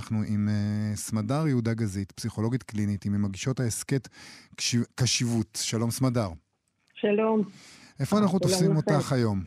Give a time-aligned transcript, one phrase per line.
[0.00, 4.08] אנחנו עם uh, סמדר יהודה גזית, פסיכולוגית קלינית, עם מגישות ההסכת
[4.94, 5.58] קשיבות.
[5.62, 6.28] שלום סמדר.
[6.94, 7.42] שלום.
[8.00, 9.38] איפה אנחנו תופסים אותך היום?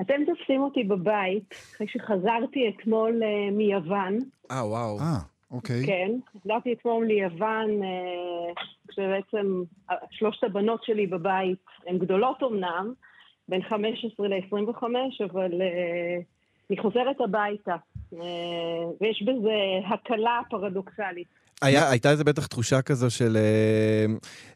[0.00, 4.18] אתם תופסים אותי בבית, אחרי שחזרתי אתמול uh, מיוון.
[4.50, 4.98] אה, וואו.
[4.98, 5.18] אה,
[5.50, 5.86] אוקיי.
[5.86, 6.10] כן,
[6.40, 9.62] חזרתי אתמול ליוון, uh, כשבעצם
[10.10, 12.92] שלושת הבנות שלי בבית הן גדולות אמנם,
[13.48, 14.82] בין 15 ל-25,
[15.24, 16.24] אבל uh,
[16.70, 17.76] אני חוזרת הביתה,
[18.12, 19.54] ויש בזה
[19.94, 21.28] הקלה פרדוקסלית.
[21.62, 23.36] היה, הייתה איזה בטח תחושה כזו של...
[23.36, 24.06] אה,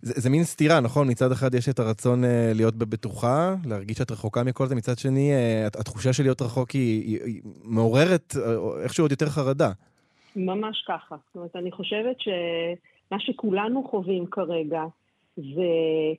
[0.02, 1.10] זה, זה מין סתירה, נכון?
[1.10, 5.32] מצד אחד יש את הרצון אה, להיות בבטוחה, להרגיש שאת רחוקה מכל זה, מצד שני,
[5.32, 8.34] אה, התחושה של להיות רחוק היא, היא, היא מעוררת
[8.82, 9.70] איכשהו עוד יותר חרדה.
[10.36, 11.16] ממש ככה.
[11.26, 14.82] זאת אומרת, אני חושבת שמה שכולנו חווים כרגע
[15.36, 15.70] זה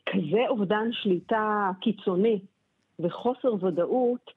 [0.06, 2.40] כזה אובדן שליטה קיצוני
[3.00, 4.32] וחוסר ודאות,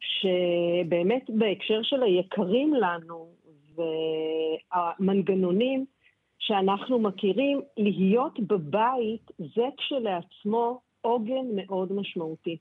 [0.00, 3.28] שבאמת בהקשר של היקרים לנו,
[3.76, 5.84] והמנגנונים
[6.38, 12.56] שאנחנו מכירים, להיות בבית זה כשלעצמו עוגן מאוד משמעותי.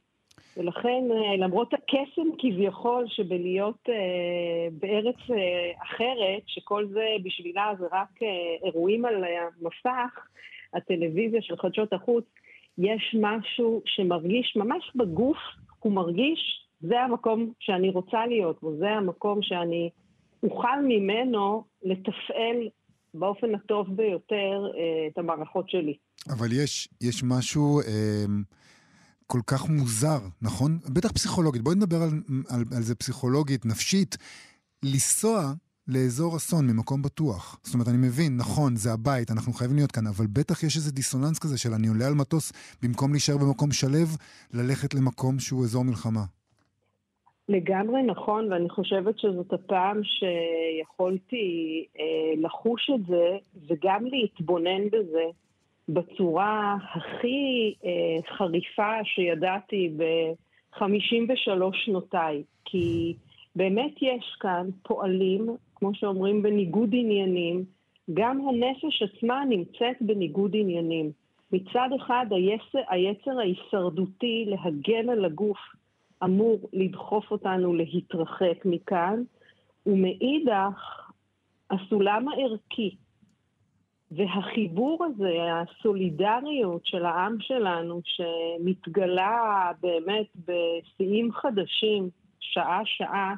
[0.58, 8.24] ולכן, אה, למרות הקסם כביכול שבלהיות אה, בארץ אה, אחרת, שכל זה בשבילה זה רק
[8.24, 10.28] אה, אירועים על המסך,
[10.74, 12.26] הטלוויזיה של חדשות החוץ,
[12.78, 15.38] יש משהו שמרגיש ממש בגוף,
[15.80, 19.90] הוא מרגיש, זה המקום שאני רוצה להיות בו, זה המקום שאני
[20.44, 22.70] אוכל ממנו לתפעל
[23.14, 25.98] באופן הטוב ביותר אה, את המערכות שלי.
[26.30, 28.26] אבל יש, יש משהו אה,
[29.28, 30.78] כל כך מוזר, נכון?
[30.94, 31.62] בטח פסיכולוגית.
[31.62, 32.10] בואי נדבר על,
[32.50, 34.18] על, על זה פסיכולוגית, נפשית.
[34.84, 35.54] לנסוע
[35.88, 37.60] לאזור אסון ממקום בטוח.
[37.64, 40.92] זאת אומרת, אני מבין, נכון, זה הבית, אנחנו חייבים להיות כאן, אבל בטח יש איזה
[40.92, 44.06] דיסוננס כזה של אני עולה על מטוס, במקום להישאר במקום שלו,
[44.54, 46.24] ללכת למקום שהוא אזור מלחמה.
[47.50, 55.24] לגמרי נכון, ואני חושבת שזאת הפעם שיכולתי אה, לחוש את זה וגם להתבונן בזה
[55.90, 62.44] בצורה הכי אה, חריפה שידעתי ב-53 שנותיי.
[62.66, 63.14] כי
[63.56, 67.64] באמת יש כאן פועלים, כמו שאומרים, בניגוד עניינים.
[68.14, 71.12] גם הנפש עצמה נמצאת בניגוד עניינים.
[71.52, 75.58] מצד אחד היצר, היצר ההישרדותי להגן על הגוף
[76.24, 79.24] אמור לדחוף אותנו להתרחק מכאן,
[79.86, 81.10] ומאידך,
[81.72, 82.96] הסולם הערכי
[84.12, 92.10] והחיבור הזה, הסולידריות של העם שלנו, שמתגלה באמת בשיאים חדשים,
[92.40, 93.36] שעה-שעה,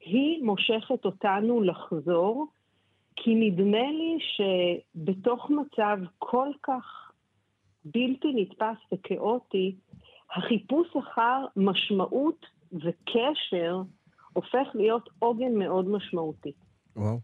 [0.00, 2.46] היא מושכת אותנו לחזור,
[3.16, 7.12] כי נדמה לי שבתוך מצב כל כך
[7.84, 9.74] בלתי נתפס וכאוטי,
[10.36, 13.82] החיפוש אחר משמעות וקשר
[14.32, 16.52] הופך להיות עוגן מאוד משמעותי.
[16.96, 17.18] וואו.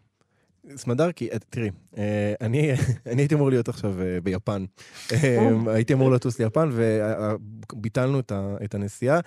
[0.77, 2.71] סמדרקי, תראי, אה, אני,
[3.13, 4.65] אני הייתי אמור להיות עכשיו אה, ביפן.
[5.13, 8.21] אה, הייתי אמור לטוס ליפן וביטלנו
[8.65, 9.21] את הנסיעה,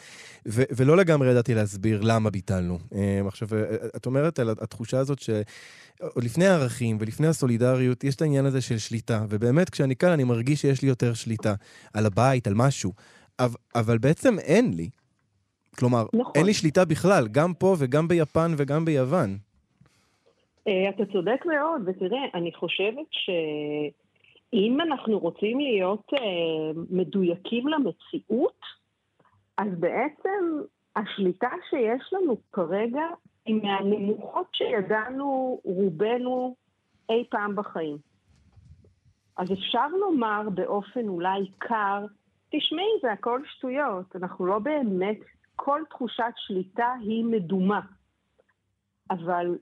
[0.46, 2.80] ולא לגמרי ידעתי להסביר למה ביטלנו.
[3.28, 3.48] עכשיו,
[3.96, 8.78] את אומרת על התחושה הזאת שעוד לפני הערכים ולפני הסולידריות, יש את העניין הזה של
[8.78, 11.54] שליטה, ובאמת כשאני כאן אני מרגיש שיש לי יותר שליטה
[11.94, 12.94] על הבית, על משהו.
[13.76, 14.90] אבל, בעצם אין לי.
[15.80, 16.32] כלומר, נכון.
[16.36, 19.38] אין לי שליטה בכלל, גם פה וגם ביפן וגם ביוון.
[20.68, 26.20] אה, אתה צודק מאוד, ותראה, אני חושבת שאם אנחנו רוצים להיות uh,
[26.90, 28.60] מדויקים למציאות,
[29.58, 30.62] אז בעצם
[30.96, 33.04] השליטה שיש לנו כרגע
[33.46, 36.56] היא מהנמוכות שידענו רובנו
[37.10, 37.98] אי פעם בחיים.
[39.38, 42.06] אז אפשר לומר באופן אולי קר,
[42.52, 44.16] תשמעי, זה הכל שטויות.
[44.16, 45.18] אנחנו לא באמת,
[45.56, 47.82] כל תחושת שליטה היא מדומה.
[49.12, 49.58] אבל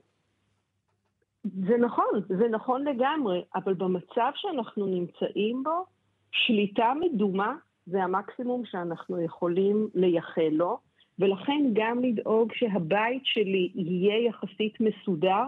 [1.44, 5.86] זה נכון, זה נכון לגמרי, אבל במצב שאנחנו נמצאים בו,
[6.32, 7.56] שליטה מדומה
[7.86, 10.78] זה המקסימום שאנחנו יכולים לייחל לו,
[11.20, 15.44] ולכן גם לדאוג שהבית שלי יהיה יחסית מסודר.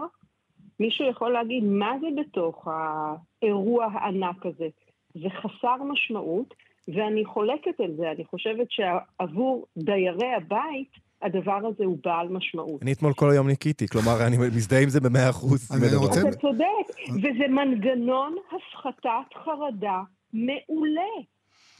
[0.80, 4.68] מישהו יכול להגיד, מה זה בתוך האירוע הענק הזה?
[5.14, 6.54] זה חסר משמעות,
[6.88, 10.90] ואני חולקת על זה, אני חושבת שעבור דיירי הבית,
[11.22, 12.82] הדבר הזה הוא בעל משמעות.
[12.82, 15.70] אני אתמול כל היום ניקיתי, כלומר, אני מזדהה עם זה במאה אחוז.
[16.28, 16.64] אתה צודק,
[17.10, 20.02] וזה מנגנון הפחתת חרדה
[20.32, 21.12] מעולה,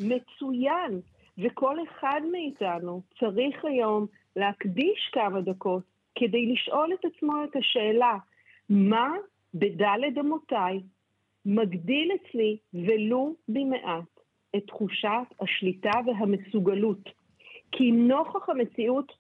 [0.00, 1.00] מצוין,
[1.38, 4.06] וכל אחד מאיתנו צריך היום
[4.36, 5.82] להקדיש כמה דקות
[6.14, 8.16] כדי לשאול את עצמו את השאלה,
[8.68, 9.10] מה
[9.54, 10.80] בדלת אמותיי
[11.46, 14.11] מגדיל אצלי ולו במעט
[14.56, 17.10] את תחושת השליטה והמסוגלות.
[17.72, 19.12] כי נוכח המציאות,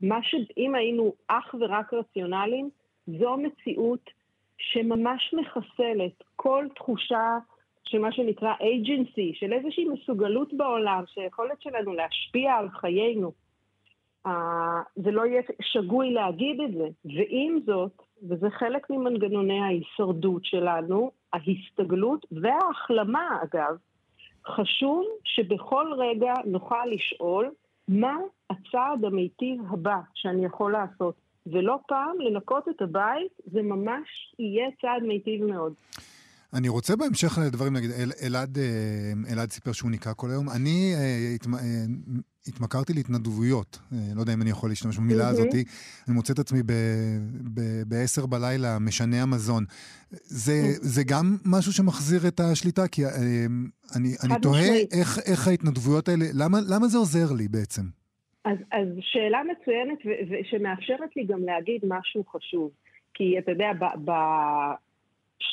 [0.00, 2.70] מה שאם היינו אך ורק רציונליים,
[3.06, 4.10] זו מציאות
[4.58, 7.38] שממש מחסלת כל תחושה
[7.84, 13.32] של מה שנקרא agency, של איזושהי מסוגלות בעולם, שהיכולת שלנו להשפיע על חיינו.
[14.26, 14.30] Uh,
[14.96, 16.88] זה לא יהיה שגוי להגיד את זה.
[17.04, 23.76] ועם זאת, וזה חלק ממנגנוני ההישרדות שלנו, ההסתגלות וההחלמה, אגב,
[24.46, 27.50] חשוב שבכל רגע נוכל לשאול
[27.88, 28.16] מה
[28.50, 31.14] הצעד המיטיב הבא שאני יכול לעשות.
[31.46, 35.72] ולא פעם לנקות את הבית, זה ממש יהיה צעד מיטיב מאוד.
[36.52, 40.50] אני רוצה בהמשך לדברים, נגיד, אל, אלעד, אה, אלעד סיפר שהוא ניקה כל היום.
[40.50, 41.60] אני אה, התמ, אה,
[42.48, 43.78] התמכרתי להתנדבויות,
[44.16, 45.48] לא יודע אם אני יכול להשתמש במילה הזאת.
[46.08, 46.62] אני מוצא את עצמי
[47.88, 49.64] ב-10 בלילה, משנה המזון.
[50.10, 53.02] זה, זה גם משהו שמחזיר את השליטה, כי
[53.96, 57.82] אני, אני תוהה איך, איך ההתנדבויות האלה, למה, למה זה עוזר לי בעצם?
[58.44, 59.98] אז, אז שאלה מצוינת
[60.50, 62.70] שמאפשרת לי גם להגיד משהו חשוב.
[63.14, 63.70] כי אתה יודע,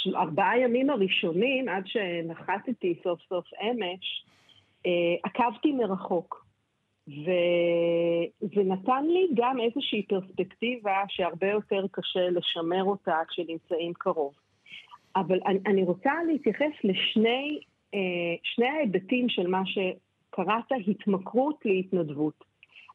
[0.06, 4.26] בארבעה ימים הראשונים, עד שנחתתי סוף סוף אמש,
[4.86, 4.92] אה,
[5.24, 6.47] עקבתי מרחוק.
[7.08, 14.34] וזה נתן לי גם איזושהי פרספקטיבה שהרבה יותר קשה לשמר אותה כשנמצאים קרוב.
[15.16, 17.60] אבל אני, אני רוצה להתייחס לשני
[17.94, 22.44] אה, ההיבטים של מה שקראת התמכרות להתנדבות.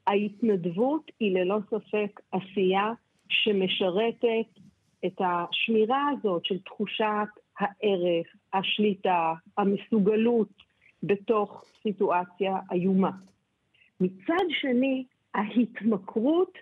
[0.07, 2.93] ההתנדבות היא ללא ספק עשייה
[3.29, 4.59] שמשרתת
[5.07, 10.49] את השמירה הזאת של תחושת הערך, השליטה, המסוגלות
[11.03, 13.11] בתוך סיטואציה איומה.
[14.03, 15.05] מצד שני,
[15.35, 16.59] ההתמכרות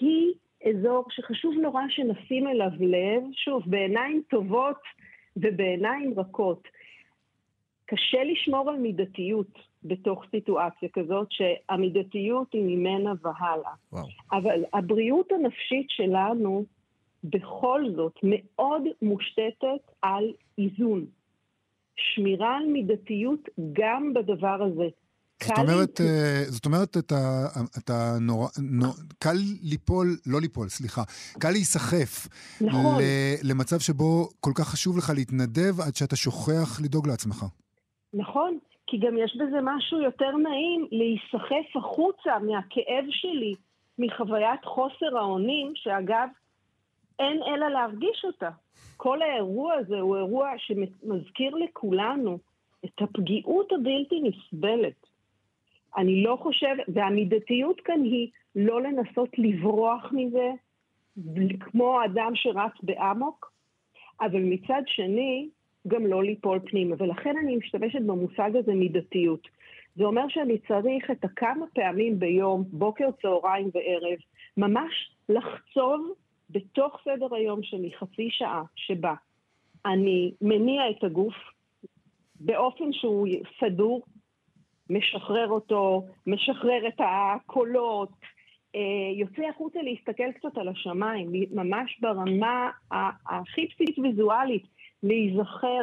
[0.00, 0.32] היא
[0.68, 4.80] אזור שחשוב נורא שנשים אליו לב, שוב, בעיניים טובות
[5.36, 6.68] ובעיניים רכות.
[7.86, 13.72] קשה לשמור על מידתיות בתוך סיטואציה כזאת, שהמידתיות היא ממנה והלאה.
[13.92, 14.06] וואו.
[14.32, 16.64] אבל הבריאות הנפשית שלנו
[17.24, 21.06] בכל זאת מאוד מושתתת על איזון.
[21.96, 24.88] שמירה על מידתיות גם בדבר הזה.
[25.44, 27.46] זאת אומרת, אה, זאת אומרת, אתה,
[27.78, 31.02] אתה נורא, נור, קל ליפול, לא ליפול, סליחה,
[31.38, 32.28] קל להיסחף.
[32.60, 33.02] נכון.
[33.44, 37.44] למצב שבו כל כך חשוב לך להתנדב עד שאתה שוכח לדאוג לעצמך.
[38.14, 43.54] נכון, כי גם יש בזה משהו יותר נעים להיסחף החוצה מהכאב שלי,
[43.98, 46.28] מחוויית חוסר האונים, שאגב,
[47.18, 48.50] אין אלא להרגיש אותה.
[48.96, 52.38] כל האירוע הזה הוא אירוע שמזכיר לכולנו
[52.84, 55.09] את הפגיעות הבלתי נסבלת.
[55.96, 60.50] אני לא חושבת, והמידתיות כאן היא לא לנסות לברוח מזה,
[61.60, 63.52] כמו אדם שרץ באמוק,
[64.20, 65.48] אבל מצד שני,
[65.88, 66.94] גם לא ליפול פנימה.
[66.98, 69.48] ולכן אני משתמשת במושג הזה מידתיות.
[69.96, 74.18] זה אומר שאני צריך את הכמה פעמים ביום, בוקר, צהריים וערב,
[74.56, 76.12] ממש לחצוב
[76.50, 79.14] בתוך סדר היום שלי חצי שעה שבה
[79.86, 81.34] אני מניע את הגוף
[82.40, 83.28] באופן שהוא
[83.60, 84.02] סדור,
[84.90, 88.10] משחרר אותו, משחרר את הקולות,
[88.74, 88.80] אה,
[89.14, 92.70] יוצא החוצה להסתכל קצת על השמיים, ממש ברמה
[93.26, 94.64] הכי בסיסית ויזואלית,
[95.02, 95.82] להיזכר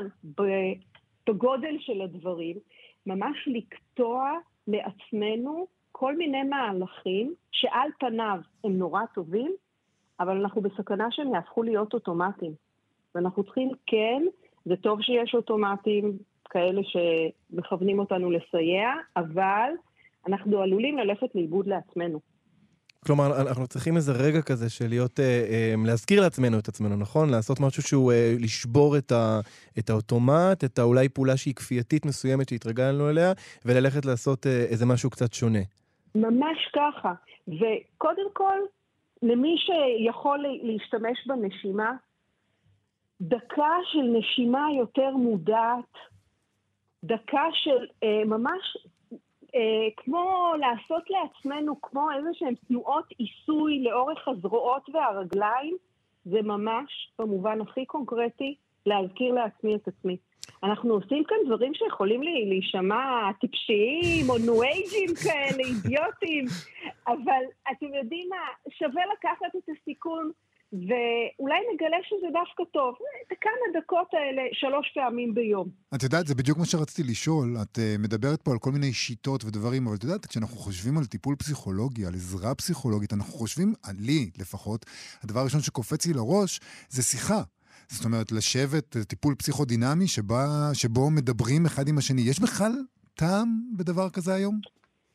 [1.27, 2.57] בגודל של הדברים,
[3.05, 4.31] ממש לקטוע
[4.67, 9.51] לעצמנו כל מיני מהלכים שעל פניו הם נורא טובים,
[10.19, 12.51] אבל אנחנו בסכנה שהם יהפכו להיות אוטומטיים.
[13.15, 14.23] ואנחנו צריכים, כן,
[14.65, 16.17] זה טוב שיש אוטומטים
[16.49, 19.69] כאלה שמכוונים אותנו לסייע, אבל
[20.27, 22.19] אנחנו עלולים ללכת לאיבוד לעצמנו.
[23.05, 27.29] כלומר, אנחנו צריכים איזה רגע כזה של להיות, אה, אה, להזכיר לעצמנו את עצמנו, נכון?
[27.29, 29.39] לעשות משהו שהוא אה, לשבור את, ה,
[29.79, 33.31] את האוטומט, את האולי פעולה שהיא כפייתית מסוימת שהתרגלנו אליה,
[33.65, 35.59] וללכת לעשות אה, איזה משהו קצת שונה.
[36.15, 37.13] ממש ככה.
[37.47, 38.59] וקודם כל,
[39.21, 41.91] למי שיכול להשתמש בנשימה,
[43.21, 45.93] דקה של נשימה יותר מודעת,
[47.03, 48.77] דקה של אה, ממש
[49.55, 55.77] אה, כמו לעשות לעצמנו כמו איזה שהן תנועות עיסוי לאורך הזרועות והרגליים,
[56.25, 60.17] זה ממש, במובן הכי קונקרטי, להזכיר לעצמי את עצמי.
[60.63, 66.45] אנחנו עושים כאן דברים שיכולים לי להישמע טיפשיים או ניו-אייג'ים כאלה, אידיוטים,
[67.07, 70.31] אבל אתם יודעים מה, שווה לקחת את הסיכון
[70.73, 72.95] ואולי נגלה שזה דווקא טוב.
[73.27, 75.69] את הכמה דקות האלה שלוש פעמים ביום.
[75.95, 77.57] את יודעת, זה בדיוק מה שרציתי לשאול.
[77.61, 81.05] את uh, מדברת פה על כל מיני שיטות ודברים, אבל את יודעת, כשאנחנו חושבים על
[81.05, 84.85] טיפול פסיכולוגי, על עזרה פסיכולוגית, אנחנו חושבים, לי לפחות,
[85.23, 86.59] הדבר הראשון שקופץ לי לראש
[86.89, 87.41] זה שיחה.
[87.89, 92.21] זאת אומרת, לשבת, טיפול פסיכודינמי שבה, שבו מדברים אחד עם השני.
[92.21, 92.73] יש בכלל
[93.15, 94.59] טעם בדבר כזה היום?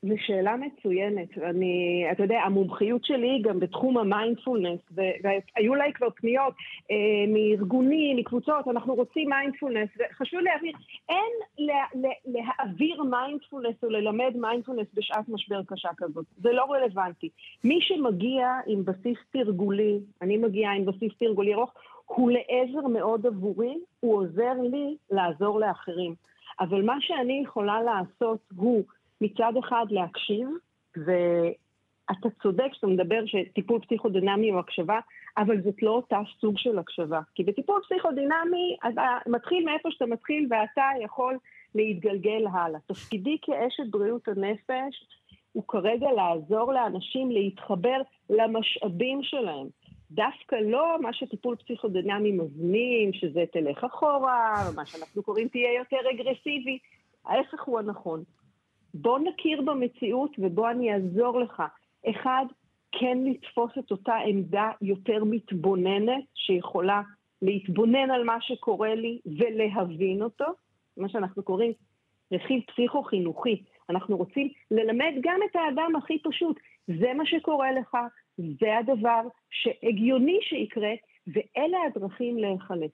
[0.02, 1.38] זו שאלה מצוינת.
[1.38, 6.54] אני, אתה יודע, המומחיות שלי היא גם בתחום המיינדפולנס, והיו לי כבר פניות
[6.90, 6.97] אה,
[7.28, 10.75] מארגונים, מקבוצות, אנחנו רוצים מיינדפולנס, וחשוב להבהיר,
[11.09, 16.25] אין לה, לה, להעביר מיינדפולנס או ללמד מיינדפולנס בשעת משבר קשה כזאת.
[16.37, 17.28] זה לא רלוונטי.
[17.64, 21.73] מי שמגיע עם בסיס תרגולי, אני מגיעה עם בסיס תרגולי ארוך,
[22.06, 26.14] הוא לעזר מאוד עבורי, הוא עוזר לי לעזור לאחרים.
[26.61, 28.85] אבל מה שאני יכולה לעשות הוא
[29.23, 30.49] מצד אחד להקשיב,
[30.97, 35.00] ואתה צודק שאתה מדבר שטיפול פסיכודינמי הוא הקשבה,
[35.37, 37.21] אבל זאת לא אותה סוג של הקשבה.
[37.35, 41.38] כי בטיפול פסיכודינמי אתה מתחיל מאיפה שאתה מתחיל ואתה יכול
[41.75, 42.81] להתגלגל הלאה.
[42.87, 45.07] תפקידי כאשת בריאות הנפש
[45.52, 48.00] הוא כרגע לעזור לאנשים להתחבר
[48.31, 49.67] למשאבים שלהם.
[50.11, 56.79] דווקא לא מה שטיפול פסיכודינמי מזמין, שזה תלך אחורה, מה שאנחנו קוראים תהיה יותר אגרסיבי.
[57.26, 58.23] ההפך הוא הנכון.
[58.95, 61.63] בוא נכיר במציאות ובוא אני אעזור לך.
[62.11, 62.45] אחד,
[62.93, 67.03] כן לתפוס את אותה עמדה יותר מתבוננת, שיכולה
[67.43, 70.45] להתבונן על מה שקורה לי ולהבין אותו,
[70.97, 71.73] מה שאנחנו קוראים
[72.33, 73.63] רכיב פסיכו-חינוכי.
[73.91, 76.61] אנחנו רוצים ללמד גם את האדם הכי פשוט.
[76.87, 77.97] זה מה שקורה לך,
[78.39, 79.21] זה הדבר
[79.51, 80.93] שהגיוני שיקרה,
[81.27, 82.93] ואלה הדרכים להיחלץ.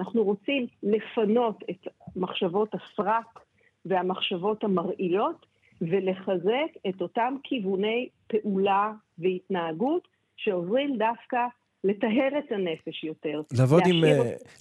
[0.00, 3.40] אנחנו רוצים לפנות את מחשבות הסרק
[3.86, 5.46] והמחשבות המרעילות,
[5.80, 11.38] ולחזק את אותם כיווני פעולה והתנהגות שעוברים דווקא
[11.84, 13.40] לטהר את הנפש יותר.
[13.52, 14.06] לעבוד, עם, uh,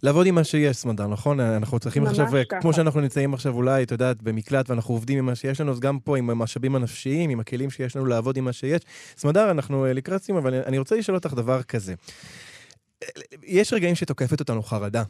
[0.04, 1.40] לעבוד עם מה שיש, סמדר, נכון?
[1.40, 2.62] אנחנו צריכים עכשיו, אה, ככה.
[2.62, 5.80] כמו שאנחנו נמצאים עכשיו אולי, את יודעת, במקלט, ואנחנו עובדים עם מה שיש לנו, אז
[5.80, 8.82] גם פה עם המשאבים הנפשיים, עם הכלים שיש לנו לעבוד עם מה שיש.
[9.18, 11.94] סמדר, אנחנו uh, לקראת סיום, אבל אני רוצה לשאול אותך דבר כזה.
[13.44, 15.04] יש רגעים שתוקפת אותנו חרדה.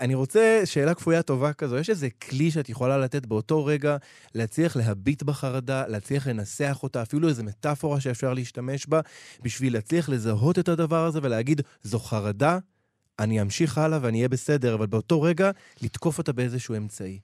[0.00, 3.96] אני רוצה שאלה כפויה טובה כזו, יש איזה כלי שאת יכולה לתת באותו רגע
[4.34, 9.00] להצליח להביט בחרדה, להצליח לנסח אותה, אפילו איזו מטאפורה שאפשר להשתמש בה,
[9.42, 12.58] בשביל להצליח לזהות את הדבר הזה ולהגיד, זו חרדה,
[13.20, 15.50] אני אמשיך הלאה ואני אהיה בסדר, אבל באותו רגע
[15.82, 17.18] לתקוף אותה באיזשהו אמצעי.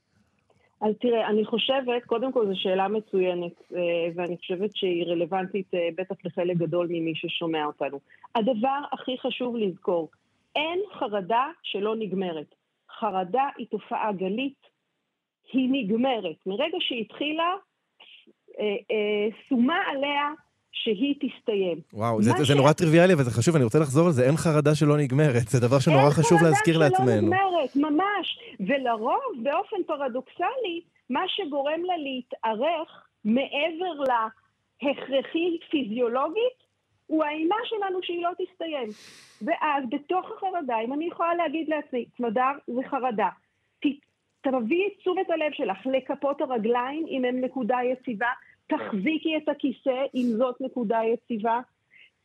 [0.80, 3.80] אז תראה, אני חושבת, קודם כל זו שאלה מצוינת, אה,
[4.14, 8.00] ואני חושבת שהיא רלוונטית אה, בטח לחלק גדול ממי ששומע אותנו.
[8.34, 10.08] הדבר הכי חשוב לזכור,
[10.58, 12.54] אין חרדה שלא נגמרת.
[13.00, 14.62] חרדה היא תופעה גלית,
[15.52, 16.36] היא נגמרת.
[16.46, 17.54] מרגע שהיא התחילה,
[18.58, 20.32] אה, אה, שומה עליה
[20.72, 21.80] שהיא תסתיים.
[21.92, 22.48] וואו, זה, ש...
[22.48, 25.60] זה נורא טריוויאלי וזה חשוב, אני רוצה לחזור על זה, אין חרדה שלא נגמרת, זה
[25.60, 27.10] דבר שנורא חשוב להזכיר לעצמנו.
[27.10, 28.38] אין חרדה שלא נגמרת, ממש.
[28.60, 36.67] ולרוב, באופן פרדוקסלי, מה שגורם לה להתארך מעבר להכרחי פיזיולוגית,
[37.08, 38.88] הוא האימה שלנו שהיא לא תסתיים.
[39.42, 43.28] ואז בתוך החרדה, אם אני יכולה להגיד לעצמי, צמדר זה חרדה,
[44.40, 48.26] תביאי את תשומת הלב שלך לכפות הרגליים אם הן נקודה יציבה,
[48.66, 51.60] תחזיקי את הכיסא אם זאת נקודה יציבה,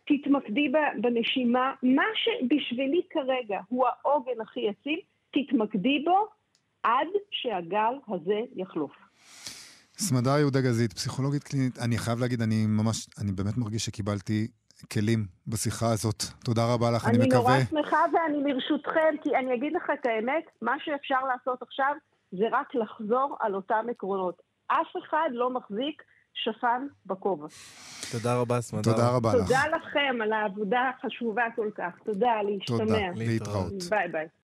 [0.07, 0.71] תתמקדי
[1.01, 4.99] בנשימה, מה שבשבילי כרגע הוא העוגן הכי יציב,
[5.31, 6.27] תתמקדי בו
[6.83, 8.91] עד שהגל הזה יחלוף.
[9.97, 14.47] סמדר יהודה גזית, פסיכולוגית קלינית, אני חייב להגיד, אני ממש, אני באמת מרגיש שקיבלתי
[14.91, 16.23] כלים בשיחה הזאת.
[16.45, 17.55] תודה רבה לך, אני, אני מקווה...
[17.55, 21.93] אני נורא שמחה ואני לרשותכם, כי אני אגיד לך את האמת, מה שאפשר לעשות עכשיו
[22.31, 24.41] זה רק לחזור על אותם עקרונות.
[24.67, 27.47] אף אחד לא מחזיק שפן בכובע.
[28.11, 28.91] תודה רבה, סמדר.
[28.91, 29.47] תודה רבה תודה לך.
[29.47, 31.99] תודה לכם על העבודה החשובה כל כך.
[32.05, 32.77] תודה, להשתמע.
[32.77, 33.83] תודה, להתראות.
[33.89, 34.27] ביי ביי.